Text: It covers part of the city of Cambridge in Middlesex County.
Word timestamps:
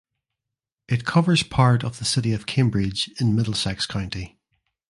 It 0.87 1.05
covers 1.05 1.43
part 1.43 1.83
of 1.83 1.99
the 1.99 2.05
city 2.05 2.33
of 2.33 2.47
Cambridge 2.47 3.11
in 3.19 3.35
Middlesex 3.35 3.85
County. 3.85 4.39